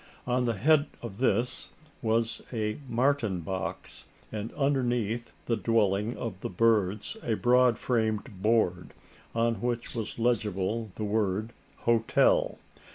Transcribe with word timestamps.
On 0.25 0.45
the 0.45 0.55
head 0.55 0.87
of 1.03 1.19
this 1.19 1.69
was 2.01 2.41
a 2.51 2.79
"martin 2.89 3.41
box"; 3.41 4.05
and 4.31 4.51
underneath 4.53 5.31
the 5.45 5.55
dwelling 5.55 6.17
of 6.17 6.41
the 6.41 6.49
birds, 6.49 7.17
a 7.21 7.35
broad 7.35 7.77
framed 7.77 8.41
board, 8.41 8.95
on 9.35 9.61
which 9.61 9.93
was 9.93 10.17
legible 10.17 10.89
the 10.95 11.03
word 11.03 11.53
"Hotel." 11.81 12.57